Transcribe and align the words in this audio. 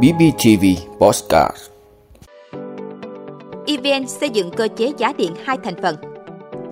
BBTV 0.00 0.64
Postcard 0.98 1.56
EVN 3.66 4.08
xây 4.08 4.30
dựng 4.30 4.50
cơ 4.50 4.68
chế 4.76 4.92
giá 4.98 5.12
điện 5.18 5.34
hai 5.44 5.58
thành 5.64 5.82
phần. 5.82 5.96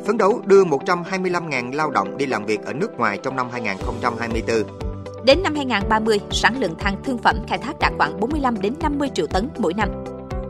Phấn 0.07 0.19
đấu 0.19 0.41
đưa 0.45 0.65
125.000 0.65 1.75
lao 1.75 1.91
động 1.91 2.17
đi 2.17 2.27
làm 2.27 2.47
việc 2.47 2.65
ở 2.65 2.73
nước 2.73 2.99
ngoài 2.99 3.19
trong 3.23 3.37
năm 3.37 3.49
2024. 3.53 4.63
Đến 5.25 5.43
năm 5.43 5.55
2030, 5.55 6.21
sản 6.31 6.61
lượng 6.61 6.75
than 6.79 6.97
thương 7.05 7.19
phẩm 7.19 7.37
khai 7.49 7.59
thác 7.59 7.79
đạt 7.81 7.93
khoảng 7.99 8.21
45 8.21 8.61
đến 8.61 8.75
50 8.83 9.09
triệu 9.15 9.27
tấn 9.27 9.49
mỗi 9.59 9.75
năm. 9.75 9.89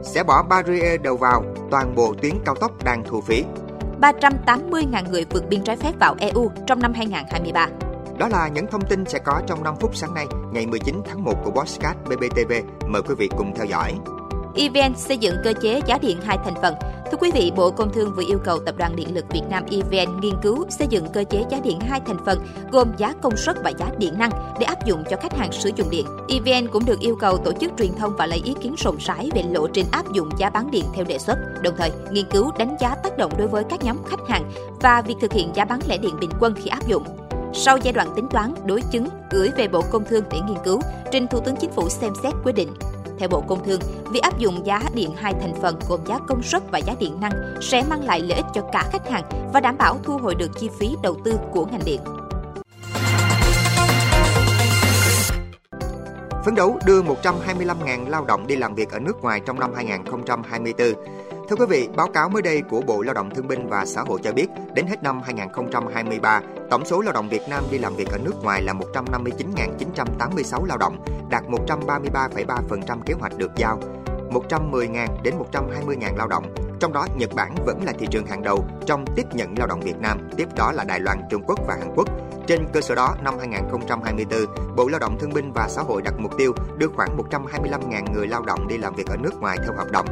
Sẽ 0.03 0.23
bỏ 0.23 0.43
barrier 0.43 1.01
đầu 1.03 1.17
vào 1.17 1.45
toàn 1.71 1.95
bộ 1.95 2.15
tuyến 2.23 2.35
cao 2.45 2.55
tốc 2.55 2.85
đang 2.85 3.03
thu 3.05 3.21
phí. 3.21 3.45
380.000 4.01 5.11
người 5.11 5.25
vượt 5.31 5.49
biên 5.49 5.65
trái 5.65 5.77
phép 5.77 5.93
vào 6.01 6.15
EU 6.19 6.51
trong 6.67 6.83
năm 6.83 6.93
2023. 6.95 7.90
Đó 8.21 8.29
là 8.29 8.49
những 8.49 8.67
thông 8.67 8.87
tin 8.89 9.05
sẽ 9.05 9.19
có 9.19 9.43
trong 9.47 9.63
5 9.63 9.75
phút 9.81 9.97
sáng 9.97 10.15
nay, 10.15 10.27
ngày 10.53 10.67
19 10.67 11.03
tháng 11.05 11.25
1 11.25 11.35
của 11.45 11.51
Bosscat 11.51 11.97
BBTV. 12.05 12.53
Mời 12.87 13.03
quý 13.03 13.15
vị 13.19 13.29
cùng 13.39 13.55
theo 13.57 13.67
dõi. 13.67 13.95
EVN 14.55 14.97
xây 14.97 15.19
dựng 15.19 15.35
cơ 15.45 15.53
chế 15.63 15.81
giá 15.87 15.99
điện 15.99 16.19
hai 16.25 16.39
thành 16.45 16.55
phần. 16.63 16.75
Thưa 17.11 17.19
quý 17.21 17.31
vị, 17.35 17.53
Bộ 17.57 17.71
Công 17.71 17.93
Thương 17.93 18.13
vừa 18.17 18.23
yêu 18.29 18.39
cầu 18.45 18.59
Tập 18.67 18.75
đoàn 18.79 18.97
Điện 18.97 19.15
lực 19.15 19.25
Việt 19.31 19.43
Nam 19.51 19.65
EVN 19.71 20.21
nghiên 20.21 20.35
cứu 20.43 20.65
xây 20.79 20.87
dựng 20.87 21.07
cơ 21.13 21.25
chế 21.31 21.45
giá 21.51 21.61
điện 21.65 21.81
hai 21.81 22.01
thành 22.07 22.25
phần 22.27 22.39
gồm 22.73 22.93
giá 22.97 23.15
công 23.23 23.37
suất 23.37 23.57
và 23.65 23.71
giá 23.71 23.87
điện 23.99 24.19
năng 24.19 24.31
để 24.61 24.67
áp 24.67 24.87
dụng 24.87 25.05
cho 25.11 25.17
khách 25.23 25.37
hàng 25.37 25.53
sử 25.53 25.71
dụng 25.77 25.91
điện. 25.91 26.07
EVN 26.29 26.69
cũng 26.73 26.85
được 26.85 27.01
yêu 27.01 27.17
cầu 27.21 27.39
tổ 27.39 27.53
chức 27.53 27.73
truyền 27.79 27.95
thông 27.95 28.17
và 28.17 28.27
lấy 28.27 28.41
ý 28.45 28.55
kiến 28.61 28.75
rộng 28.79 28.97
rãi 29.01 29.31
về 29.35 29.43
lộ 29.43 29.67
trình 29.67 29.87
áp 29.93 30.13
dụng 30.13 30.29
giá 30.39 30.51
bán 30.51 30.71
điện 30.71 30.85
theo 30.95 31.05
đề 31.05 31.19
xuất, 31.19 31.39
đồng 31.63 31.75
thời 31.79 31.91
nghiên 32.11 32.27
cứu 32.31 32.51
đánh 32.59 32.77
giá 32.81 32.95
tác 32.95 33.19
động 33.19 33.33
đối 33.39 33.49
với 33.49 33.65
các 33.71 33.83
nhóm 33.83 33.97
khách 34.09 34.29
hàng 34.29 34.51
và 34.81 35.03
việc 35.03 35.17
thực 35.21 35.33
hiện 35.33 35.51
giá 35.55 35.65
bán 35.65 35.81
lẻ 35.89 35.97
điện 35.97 36.15
bình 36.21 36.31
quân 36.41 36.55
khi 36.63 36.69
áp 36.69 36.87
dụng. 36.87 37.20
Sau 37.53 37.77
giai 37.77 37.93
đoạn 37.93 38.13
tính 38.17 38.29
toán, 38.31 38.55
đối 38.65 38.83
chứng, 38.91 39.09
gửi 39.31 39.51
về 39.57 39.69
Bộ 39.69 39.83
Công 39.91 40.05
Thương 40.05 40.25
để 40.31 40.39
nghiên 40.41 40.57
cứu, 40.65 40.81
trình 41.13 41.27
Thủ 41.27 41.41
tướng 41.41 41.57
Chính 41.57 41.71
phủ 41.71 41.89
xem 41.89 42.13
xét 42.23 42.35
quyết 42.45 42.53
định. 42.53 42.75
Theo 43.19 43.29
Bộ 43.29 43.41
Công 43.41 43.65
Thương, 43.65 43.81
việc 44.13 44.23
áp 44.23 44.39
dụng 44.39 44.67
giá 44.67 44.81
điện 44.95 45.15
hai 45.17 45.35
thành 45.41 45.55
phần 45.63 45.79
gồm 45.89 46.01
giá 46.07 46.19
công 46.29 46.43
suất 46.43 46.63
và 46.71 46.79
giá 46.79 46.95
điện 46.99 47.21
năng 47.21 47.33
sẽ 47.63 47.83
mang 47.91 48.05
lại 48.05 48.21
lợi 48.21 48.37
ích 48.37 48.47
cho 48.55 48.63
cả 48.73 48.89
khách 48.93 49.11
hàng 49.11 49.25
và 49.53 49.61
đảm 49.61 49.79
bảo 49.79 49.99
thu 50.03 50.19
hồi 50.19 50.35
được 50.35 50.51
chi 50.61 50.71
phí 50.79 50.97
đầu 51.03 51.17
tư 51.25 51.39
của 51.53 51.67
ngành 51.67 51.85
điện. 51.85 52.01
Phấn 56.45 56.55
đấu 56.55 56.79
đưa 56.87 57.03
125.000 57.03 58.09
lao 58.09 58.25
động 58.25 58.47
đi 58.47 58.57
làm 58.57 58.75
việc 58.75 58.91
ở 58.91 58.99
nước 58.99 59.23
ngoài 59.23 59.41
trong 59.47 59.61
năm 59.61 59.73
2024. 59.75 60.95
Thưa 61.51 61.57
quý 61.57 61.67
vị, 61.69 61.89
báo 61.97 62.07
cáo 62.07 62.29
mới 62.29 62.43
đây 62.43 62.63
của 62.71 62.81
Bộ 62.81 63.03
Lao 63.03 63.15
động 63.15 63.31
Thương 63.35 63.49
binh 63.49 63.69
và 63.69 63.85
Xã 63.85 64.03
hội 64.03 64.21
cho 64.23 64.33
biết, 64.33 64.47
đến 64.75 64.87
hết 64.87 65.03
năm 65.03 65.21
2023, 65.23 66.41
tổng 66.71 66.85
số 66.85 67.01
lao 67.01 67.13
động 67.13 67.29
Việt 67.29 67.43
Nam 67.49 67.65
đi 67.71 67.79
làm 67.79 67.97
việc 67.97 68.09
ở 68.13 68.19
nước 68.19 68.43
ngoài 68.43 68.63
là 68.63 68.73
159.986 68.73 70.65
lao 70.65 70.79
động, 70.79 71.05
đạt 71.31 71.45
133,3% 71.45 73.01
kế 73.07 73.15
hoạch 73.15 73.39
được 73.39 73.51
giao. 73.57 73.81
110.000 74.31 75.07
đến 75.23 75.35
120.000 75.53 76.17
lao 76.17 76.29
động, 76.29 76.55
trong 76.81 76.93
đó 76.93 77.07
Nhật 77.17 77.31
Bản 77.35 77.55
vẫn 77.67 77.85
là 77.85 77.93
thị 77.99 78.07
trường 78.11 78.27
hàng 78.27 78.43
đầu 78.43 78.65
trong 78.87 79.05
tiếp 79.17 79.27
nhận 79.33 79.55
lao 79.59 79.67
động 79.67 79.81
Việt 79.81 79.97
Nam, 80.01 80.29
tiếp 80.37 80.49
đó 80.57 80.73
là 80.73 80.85
Đài 80.85 81.01
Loan, 81.01 81.19
Trung 81.31 81.43
Quốc 81.47 81.59
và 81.67 81.75
Hàn 81.75 81.93
Quốc. 81.97 82.09
Trên 82.47 82.67
cơ 82.73 82.81
sở 82.81 82.95
đó, 82.95 83.15
năm 83.23 83.35
2024, 83.39 84.47
Bộ 84.77 84.89
Lao 84.89 84.99
động 84.99 85.17
Thương 85.21 85.35
binh 85.35 85.53
và 85.53 85.69
Xã 85.69 85.83
hội 85.83 86.03
đặt 86.03 86.15
mục 86.19 86.33
tiêu 86.39 86.53
đưa 86.77 86.89
khoảng 86.89 87.19
125.000 87.31 88.13
người 88.13 88.27
lao 88.27 88.43
động 88.43 88.69
đi 88.69 88.79
làm 88.79 88.95
việc 88.95 89.07
ở 89.07 89.17
nước 89.17 89.41
ngoài 89.41 89.59
theo 89.63 89.73
hợp 89.77 89.91
đồng. 89.93 90.07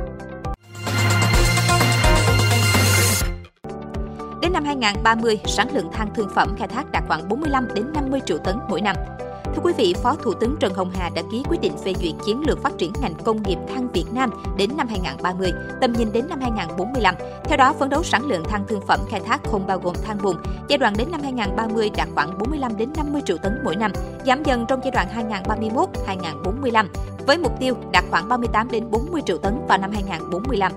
Đến 4.43 4.53
năm 4.53 4.65
2030, 4.65 5.41
sản 5.45 5.69
lượng 5.75 5.89
than 5.93 6.15
thương 6.15 6.29
phẩm 6.35 6.55
khai 6.59 6.69
thác 6.69 6.91
đạt 6.93 7.05
khoảng 7.09 7.29
45 7.29 7.69
đến 7.75 7.93
50 7.93 8.21
triệu 8.27 8.39
tấn 8.39 8.57
mỗi 8.69 8.81
năm. 8.81 8.97
Thưa 9.45 9.63
quý 9.63 9.73
vị, 9.77 9.95
Phó 10.03 10.15
Thủ 10.15 10.33
tướng 10.33 10.57
Trần 10.61 10.75
Hồng 10.75 10.91
Hà 10.95 11.11
đã 11.15 11.23
ký 11.33 11.43
quyết 11.49 11.61
định 11.61 11.73
phê 11.85 11.95
duyệt 12.03 12.15
chiến 12.27 12.43
lược 12.47 12.63
phát 12.63 12.73
triển 12.79 12.93
ngành 13.01 13.15
công 13.25 13.43
nghiệp 13.43 13.59
than 13.69 13.89
Việt 13.89 14.05
Nam 14.13 14.31
đến 14.57 14.71
năm 14.77 14.89
2030, 14.89 15.53
tầm 15.81 15.93
nhìn 15.93 16.13
đến 16.13 16.25
năm 16.29 16.41
2045. 16.41 17.15
Theo 17.45 17.57
đó, 17.57 17.73
phấn 17.73 17.91
đấu 17.91 18.03
sản 18.03 18.27
lượng 18.27 18.45
than 18.45 18.65
thương 18.69 18.81
phẩm 18.87 19.01
khai 19.11 19.21
thác 19.21 19.41
không 19.51 19.67
bao 19.67 19.79
gồm 19.79 19.95
than 20.05 20.19
bùn, 20.23 20.37
giai 20.69 20.79
đoạn 20.79 20.95
đến 20.99 21.09
năm 21.11 21.21
2030 21.23 21.91
đạt 21.97 22.09
khoảng 22.15 22.39
45 22.39 22.77
đến 22.77 22.93
50 22.97 23.23
triệu 23.25 23.37
tấn 23.37 23.61
mỗi 23.65 23.77
năm, 23.77 23.93
giảm 24.27 24.43
dần 24.43 24.65
trong 24.69 24.81
giai 24.85 24.91
đoạn 24.91 25.33
2031-2045 25.45 26.87
với 27.27 27.39
mục 27.39 27.53
tiêu 27.61 27.75
đạt 27.93 28.05
khoảng 28.11 28.29
38 28.29 28.71
đến 28.71 28.91
40 28.91 29.23
triệu 29.27 29.39
tấn 29.39 29.61
vào 29.69 29.79
năm 29.79 29.91
2045 29.93 30.73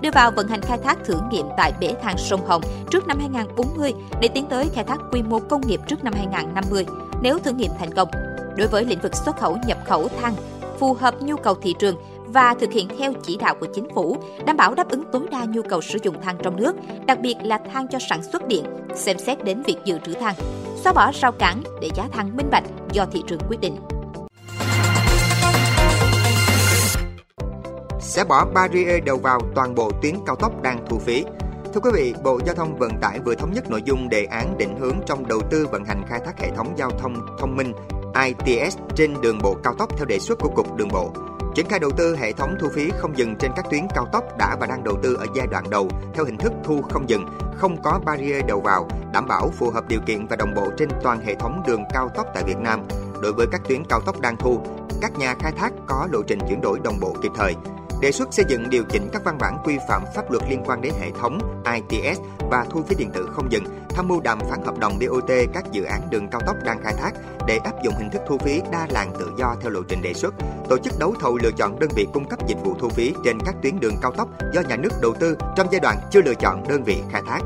đưa 0.00 0.10
vào 0.10 0.30
vận 0.30 0.48
hành 0.48 0.62
khai 0.62 0.78
thác 0.78 0.98
thử 1.04 1.14
nghiệm 1.30 1.46
tại 1.56 1.72
bể 1.80 1.94
than 2.02 2.18
sông 2.18 2.46
Hồng 2.46 2.62
trước 2.90 3.06
năm 3.06 3.18
2040 3.20 3.94
để 4.20 4.28
tiến 4.28 4.46
tới 4.46 4.68
khai 4.74 4.84
thác 4.84 4.98
quy 5.12 5.22
mô 5.22 5.38
công 5.38 5.60
nghiệp 5.66 5.80
trước 5.88 6.04
năm 6.04 6.14
2050 6.16 6.86
nếu 7.22 7.38
thử 7.38 7.52
nghiệm 7.52 7.70
thành 7.78 7.94
công. 7.94 8.08
Đối 8.56 8.68
với 8.68 8.84
lĩnh 8.84 9.00
vực 9.00 9.14
xuất 9.14 9.36
khẩu 9.36 9.56
nhập 9.66 9.78
khẩu 9.86 10.08
than, 10.08 10.34
phù 10.78 10.94
hợp 10.94 11.14
nhu 11.22 11.36
cầu 11.36 11.54
thị 11.54 11.74
trường 11.78 11.96
và 12.26 12.54
thực 12.60 12.72
hiện 12.72 12.88
theo 12.98 13.12
chỉ 13.22 13.36
đạo 13.36 13.54
của 13.60 13.66
chính 13.74 13.88
phủ, 13.94 14.16
đảm 14.46 14.56
bảo 14.56 14.74
đáp 14.74 14.88
ứng 14.88 15.04
tối 15.12 15.26
đa 15.30 15.44
nhu 15.44 15.62
cầu 15.62 15.80
sử 15.80 15.98
dụng 16.02 16.22
than 16.22 16.36
trong 16.42 16.56
nước, 16.56 16.76
đặc 17.06 17.20
biệt 17.20 17.34
là 17.42 17.58
than 17.72 17.88
cho 17.88 17.98
sản 17.98 18.22
xuất 18.22 18.48
điện, 18.48 18.64
xem 18.94 19.18
xét 19.18 19.44
đến 19.44 19.62
việc 19.62 19.76
dự 19.84 19.98
trữ 20.06 20.14
than, 20.14 20.34
xóa 20.76 20.92
bỏ 20.92 21.10
rào 21.20 21.32
cản 21.32 21.62
để 21.80 21.90
giá 21.94 22.08
than 22.12 22.36
minh 22.36 22.48
bạch 22.50 22.64
do 22.92 23.06
thị 23.12 23.22
trường 23.26 23.40
quyết 23.48 23.60
định. 23.60 23.76
Sẽ 28.16 28.24
bỏ 28.24 28.46
barrier 28.54 29.04
đầu 29.04 29.16
vào 29.16 29.40
toàn 29.54 29.74
bộ 29.74 29.90
tuyến 30.02 30.14
cao 30.26 30.36
tốc 30.36 30.62
đang 30.62 30.84
thu 30.88 30.98
phí. 30.98 31.24
Thưa 31.74 31.80
quý 31.80 31.90
vị, 31.94 32.14
Bộ 32.24 32.40
Giao 32.46 32.54
thông 32.54 32.78
Vận 32.78 33.00
tải 33.00 33.20
vừa 33.20 33.34
thống 33.34 33.52
nhất 33.52 33.70
nội 33.70 33.82
dung 33.84 34.08
đề 34.08 34.24
án 34.24 34.58
định 34.58 34.76
hướng 34.80 34.96
trong 35.06 35.28
đầu 35.28 35.40
tư 35.50 35.66
vận 35.72 35.84
hành 35.84 36.02
khai 36.08 36.20
thác 36.24 36.38
hệ 36.38 36.50
thống 36.50 36.74
giao 36.76 36.90
thông 36.90 37.36
thông 37.38 37.56
minh 37.56 37.72
ITS 38.24 38.76
trên 38.94 39.14
đường 39.20 39.38
bộ 39.42 39.56
cao 39.64 39.74
tốc 39.74 39.96
theo 39.96 40.04
đề 40.04 40.18
xuất 40.18 40.38
của 40.38 40.48
Cục 40.48 40.76
Đường 40.76 40.88
bộ. 40.88 41.10
Triển 41.54 41.66
khai 41.68 41.78
đầu 41.78 41.90
tư 41.90 42.16
hệ 42.16 42.32
thống 42.32 42.54
thu 42.60 42.68
phí 42.74 42.90
không 42.98 43.18
dừng 43.18 43.36
trên 43.36 43.50
các 43.56 43.66
tuyến 43.70 43.86
cao 43.94 44.06
tốc 44.12 44.24
đã 44.38 44.56
và 44.60 44.66
đang 44.66 44.84
đầu 44.84 44.98
tư 45.02 45.14
ở 45.14 45.26
giai 45.34 45.46
đoạn 45.46 45.64
đầu 45.70 45.88
theo 46.14 46.24
hình 46.24 46.38
thức 46.38 46.52
thu 46.64 46.82
không 46.82 47.08
dừng, 47.08 47.26
không 47.56 47.82
có 47.82 48.00
barrier 48.04 48.44
đầu 48.48 48.60
vào, 48.60 48.88
đảm 49.12 49.26
bảo 49.28 49.50
phù 49.50 49.70
hợp 49.70 49.88
điều 49.88 50.00
kiện 50.06 50.26
và 50.26 50.36
đồng 50.36 50.54
bộ 50.54 50.70
trên 50.78 50.88
toàn 51.02 51.20
hệ 51.20 51.34
thống 51.34 51.62
đường 51.66 51.84
cao 51.94 52.08
tốc 52.08 52.26
tại 52.34 52.44
Việt 52.46 52.58
Nam. 52.58 52.80
Đối 53.22 53.32
với 53.32 53.46
các 53.52 53.60
tuyến 53.68 53.84
cao 53.84 54.00
tốc 54.00 54.20
đang 54.20 54.36
thu, 54.36 54.60
các 55.00 55.18
nhà 55.18 55.34
khai 55.40 55.52
thác 55.52 55.72
có 55.86 56.08
lộ 56.12 56.22
trình 56.22 56.38
chuyển 56.48 56.60
đổi 56.60 56.80
đồng 56.84 57.00
bộ 57.00 57.14
kịp 57.22 57.32
thời 57.36 57.54
đề 58.00 58.12
xuất 58.12 58.34
xây 58.34 58.44
dựng 58.48 58.70
điều 58.70 58.84
chỉnh 58.90 59.08
các 59.12 59.24
văn 59.24 59.38
bản 59.40 59.56
quy 59.64 59.78
phạm 59.88 60.04
pháp 60.14 60.30
luật 60.30 60.42
liên 60.50 60.62
quan 60.66 60.82
đến 60.82 60.92
hệ 61.00 61.10
thống 61.20 61.62
ITS 61.74 62.20
và 62.50 62.66
thu 62.70 62.82
phí 62.82 62.96
điện 62.98 63.10
tử 63.10 63.28
không 63.32 63.52
dừng, 63.52 63.64
tham 63.88 64.08
mưu 64.08 64.20
đàm 64.20 64.40
phán 64.50 64.64
hợp 64.64 64.78
đồng 64.78 64.98
BOT 64.98 65.30
các 65.54 65.64
dự 65.72 65.84
án 65.84 66.00
đường 66.10 66.28
cao 66.28 66.40
tốc 66.46 66.56
đang 66.64 66.82
khai 66.82 66.94
thác 66.98 67.12
để 67.46 67.58
áp 67.64 67.82
dụng 67.82 67.94
hình 67.98 68.10
thức 68.10 68.22
thu 68.28 68.38
phí 68.38 68.60
đa 68.72 68.86
làn 68.90 69.12
tự 69.18 69.32
do 69.38 69.56
theo 69.60 69.70
lộ 69.70 69.80
trình 69.88 70.02
đề 70.02 70.14
xuất, 70.14 70.34
tổ 70.68 70.78
chức 70.78 70.92
đấu 70.98 71.14
thầu 71.20 71.38
lựa 71.42 71.50
chọn 71.56 71.78
đơn 71.78 71.90
vị 71.96 72.06
cung 72.12 72.28
cấp 72.28 72.38
dịch 72.48 72.58
vụ 72.64 72.74
thu 72.78 72.88
phí 72.88 73.14
trên 73.24 73.38
các 73.44 73.54
tuyến 73.62 73.80
đường 73.80 73.94
cao 74.02 74.12
tốc 74.12 74.28
do 74.52 74.60
nhà 74.60 74.76
nước 74.76 74.92
đầu 75.02 75.14
tư 75.20 75.36
trong 75.56 75.66
giai 75.70 75.80
đoạn 75.80 75.96
chưa 76.10 76.22
lựa 76.22 76.34
chọn 76.34 76.68
đơn 76.68 76.84
vị 76.84 76.96
khai 77.12 77.22
thác. 77.26 77.40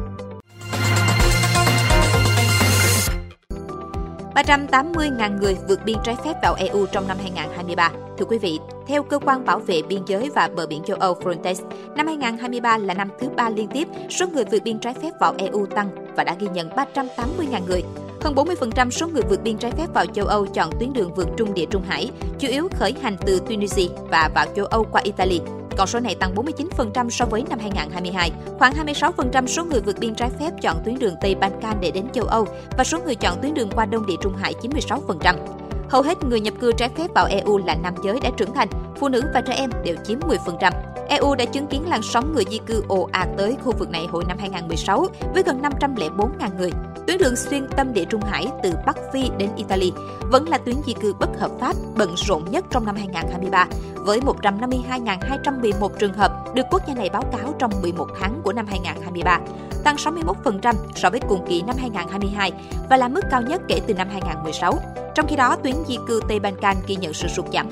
380.000 4.34 5.38
người 5.40 5.56
vượt 5.68 5.80
biên 5.84 5.96
trái 6.04 6.16
phép 6.24 6.34
vào 6.42 6.54
EU 6.54 6.86
trong 6.86 7.08
năm 7.08 7.16
2023. 7.20 7.90
Thưa 8.18 8.24
quý 8.24 8.38
vị, 8.38 8.58
theo 8.90 9.02
cơ 9.02 9.18
quan 9.18 9.44
bảo 9.44 9.58
vệ 9.58 9.82
biên 9.82 10.02
giới 10.06 10.30
và 10.34 10.48
bờ 10.56 10.66
biển 10.66 10.82
châu 10.82 10.96
Âu 10.96 11.14
Frontex, 11.14 11.54
năm 11.96 12.06
2023 12.06 12.78
là 12.78 12.94
năm 12.94 13.08
thứ 13.20 13.28
ba 13.36 13.50
liên 13.50 13.68
tiếp 13.68 13.88
số 14.10 14.26
người 14.26 14.44
vượt 14.44 14.62
biên 14.62 14.78
trái 14.78 14.94
phép 14.94 15.10
vào 15.20 15.34
EU 15.38 15.66
tăng 15.66 15.90
và 16.16 16.24
đã 16.24 16.36
ghi 16.40 16.46
nhận 16.54 16.70
380.000 16.70 17.66
người. 17.68 17.82
Hơn 18.20 18.34
40% 18.34 18.90
số 18.90 19.08
người 19.08 19.22
vượt 19.28 19.42
biên 19.42 19.58
trái 19.58 19.70
phép 19.70 19.86
vào 19.94 20.06
châu 20.06 20.26
Âu 20.26 20.46
chọn 20.46 20.70
tuyến 20.80 20.92
đường 20.92 21.14
vượt 21.14 21.28
trung 21.36 21.54
địa 21.54 21.64
Trung 21.70 21.82
Hải, 21.88 22.10
chủ 22.38 22.48
yếu 22.48 22.68
khởi 22.78 22.94
hành 23.02 23.16
từ 23.26 23.40
Tunisia 23.48 23.88
và 24.10 24.30
vào 24.34 24.46
châu 24.56 24.66
Âu 24.66 24.86
qua 24.92 25.02
Italy. 25.04 25.40
Con 25.76 25.86
số 25.86 26.00
này 26.00 26.14
tăng 26.14 26.34
49% 26.34 27.10
so 27.10 27.24
với 27.24 27.44
năm 27.50 27.58
2022. 27.58 28.30
Khoảng 28.58 28.72
26% 28.72 29.46
số 29.46 29.64
người 29.64 29.80
vượt 29.80 29.96
biên 30.00 30.14
trái 30.14 30.30
phép 30.40 30.50
chọn 30.62 30.76
tuyến 30.84 30.98
đường 30.98 31.14
Tây 31.20 31.34
Balkan 31.34 31.76
để 31.80 31.90
đến 31.90 32.04
châu 32.12 32.24
Âu 32.24 32.46
và 32.78 32.84
số 32.84 32.98
người 33.04 33.14
chọn 33.14 33.38
tuyến 33.42 33.54
đường 33.54 33.70
qua 33.74 33.86
Đông 33.86 34.06
Địa 34.06 34.16
Trung 34.22 34.36
Hải 34.36 34.54
96%. 34.62 35.59
Hầu 35.90 36.02
hết 36.02 36.24
người 36.24 36.40
nhập 36.40 36.54
cư 36.60 36.72
trái 36.72 36.88
phép 36.88 37.06
vào 37.14 37.26
EU 37.26 37.58
là 37.58 37.74
nam 37.74 37.94
giới 38.04 38.20
đã 38.20 38.30
trưởng 38.36 38.54
thành, 38.54 38.68
phụ 38.96 39.08
nữ 39.08 39.22
và 39.34 39.40
trẻ 39.40 39.54
em 39.54 39.70
đều 39.84 39.96
chiếm 40.04 40.18
10%. 40.20 40.72
EU 41.08 41.34
đã 41.34 41.44
chứng 41.44 41.66
kiến 41.66 41.88
làn 41.88 42.02
sóng 42.02 42.34
người 42.34 42.44
di 42.50 42.58
cư 42.66 42.84
ồ 42.88 43.08
ạt 43.12 43.28
tới 43.36 43.56
khu 43.64 43.72
vực 43.78 43.90
này 43.90 44.06
hồi 44.06 44.24
năm 44.28 44.38
2016 44.40 45.06
với 45.34 45.42
gần 45.42 45.62
504.000 45.62 46.56
người. 46.58 46.70
Tuyến 47.06 47.18
đường 47.18 47.36
xuyên 47.36 47.68
tâm 47.76 47.92
địa 47.92 48.04
Trung 48.04 48.20
Hải 48.20 48.46
từ 48.62 48.72
Bắc 48.86 48.96
Phi 49.12 49.30
đến 49.38 49.50
Italy 49.56 49.92
vẫn 50.20 50.48
là 50.48 50.58
tuyến 50.58 50.76
di 50.86 50.92
cư 50.92 51.12
bất 51.12 51.30
hợp 51.38 51.50
pháp 51.60 51.76
bận 51.96 52.14
rộn 52.16 52.44
nhất 52.50 52.64
trong 52.70 52.86
năm 52.86 52.96
2023 52.96 53.66
với 53.94 54.20
152.211 54.20 55.88
trường 55.98 56.14
hợp 56.14 56.54
được 56.54 56.66
quốc 56.70 56.82
gia 56.88 56.94
này 56.94 57.10
báo 57.12 57.22
cáo 57.22 57.54
trong 57.58 57.70
11 57.82 58.06
tháng 58.20 58.40
của 58.44 58.52
năm 58.52 58.66
2023, 58.66 59.40
tăng 59.84 59.96
61% 59.96 60.74
so 60.94 61.10
với 61.10 61.20
cùng 61.28 61.46
kỳ 61.48 61.62
năm 61.62 61.76
2022 61.78 62.52
và 62.90 62.96
là 62.96 63.08
mức 63.08 63.24
cao 63.30 63.42
nhất 63.42 63.62
kể 63.68 63.80
từ 63.86 63.94
năm 63.94 64.08
2016. 64.12 64.78
Trong 65.20 65.28
khi 65.28 65.36
đó, 65.36 65.56
tuyến 65.56 65.74
di 65.88 65.98
cư 66.08 66.20
Tây 66.28 66.40
Balkan 66.40 66.76
ghi 66.86 66.96
nhận 66.96 67.14
sự 67.14 67.28
sụt 67.28 67.44
giảm 67.52 67.68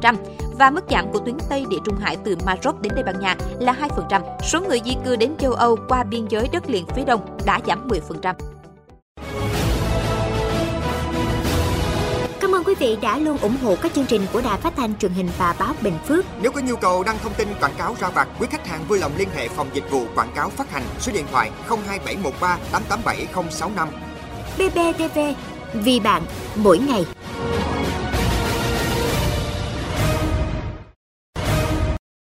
28% 0.00 0.14
và 0.58 0.70
mức 0.70 0.84
giảm 0.90 1.12
của 1.12 1.18
tuyến 1.18 1.36
Tây 1.48 1.64
Địa 1.70 1.76
Trung 1.84 1.96
Hải 2.00 2.16
từ 2.24 2.36
Maroc 2.46 2.80
đến 2.80 2.92
Tây 2.94 3.04
Ban 3.04 3.20
Nha 3.20 3.36
là 3.60 3.76
2%. 4.08 4.22
Số 4.42 4.60
người 4.60 4.80
di 4.84 4.96
cư 5.04 5.16
đến 5.16 5.36
châu 5.38 5.52
Âu 5.52 5.76
qua 5.88 6.04
biên 6.04 6.26
giới 6.28 6.48
đất 6.52 6.70
liền 6.70 6.86
phía 6.86 7.04
đông 7.04 7.36
đã 7.46 7.60
giảm 7.66 7.88
10%. 7.88 8.34
quý 12.68 12.74
vị 12.74 12.98
đã 13.02 13.18
luôn 13.18 13.38
ủng 13.38 13.56
hộ 13.62 13.76
các 13.82 13.94
chương 13.94 14.06
trình 14.06 14.22
của 14.32 14.40
Đài 14.40 14.58
Phát 14.60 14.72
thanh 14.76 14.98
truyền 14.98 15.12
hình 15.12 15.28
và 15.38 15.54
báo 15.58 15.74
Bình 15.82 15.98
Phước. 16.06 16.24
Nếu 16.42 16.52
có 16.52 16.60
nhu 16.60 16.76
cầu 16.76 17.02
đăng 17.02 17.18
thông 17.22 17.34
tin 17.34 17.48
quảng 17.60 17.74
cáo 17.78 17.96
ra 18.00 18.08
vặt, 18.08 18.28
quý 18.40 18.46
khách 18.50 18.66
hàng 18.66 18.84
vui 18.88 18.98
lòng 18.98 19.12
liên 19.16 19.28
hệ 19.34 19.48
phòng 19.48 19.68
dịch 19.74 19.90
vụ 19.90 20.04
quảng 20.14 20.32
cáo 20.34 20.50
phát 20.50 20.70
hành 20.70 20.82
số 21.00 21.12
điện 21.12 21.24
thoại 21.32 21.50
02713 21.68 22.58
887065. 22.72 23.88
BBTV, 24.58 25.18
vì 25.72 26.00
bạn, 26.00 26.22
mỗi 26.56 26.78
ngày. 26.78 27.04